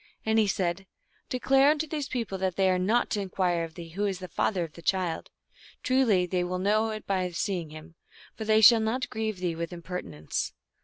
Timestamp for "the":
4.17-4.27